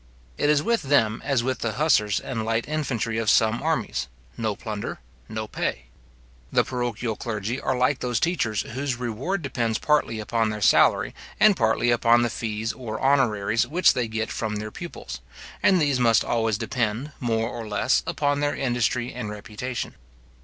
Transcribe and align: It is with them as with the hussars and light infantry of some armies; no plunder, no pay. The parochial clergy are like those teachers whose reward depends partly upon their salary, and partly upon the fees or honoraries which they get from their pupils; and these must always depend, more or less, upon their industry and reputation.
It 0.35 0.49
is 0.49 0.63
with 0.63 0.81
them 0.81 1.21
as 1.23 1.43
with 1.43 1.59
the 1.59 1.73
hussars 1.73 2.19
and 2.19 2.43
light 2.43 2.67
infantry 2.67 3.19
of 3.19 3.29
some 3.29 3.61
armies; 3.61 4.07
no 4.35 4.55
plunder, 4.55 4.97
no 5.29 5.47
pay. 5.47 5.83
The 6.51 6.63
parochial 6.63 7.15
clergy 7.15 7.59
are 7.61 7.77
like 7.77 7.99
those 7.99 8.19
teachers 8.19 8.61
whose 8.63 8.95
reward 8.95 9.43
depends 9.43 9.77
partly 9.77 10.19
upon 10.19 10.49
their 10.49 10.59
salary, 10.59 11.13
and 11.39 11.55
partly 11.55 11.91
upon 11.91 12.23
the 12.23 12.31
fees 12.31 12.73
or 12.73 12.97
honoraries 12.99 13.67
which 13.67 13.93
they 13.93 14.07
get 14.07 14.31
from 14.31 14.55
their 14.55 14.71
pupils; 14.71 15.21
and 15.61 15.79
these 15.79 15.99
must 15.99 16.25
always 16.25 16.57
depend, 16.57 17.11
more 17.19 17.47
or 17.51 17.67
less, 17.67 18.01
upon 18.07 18.39
their 18.39 18.55
industry 18.55 19.13
and 19.13 19.29
reputation. 19.29 19.93